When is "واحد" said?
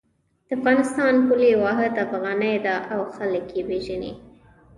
1.63-1.93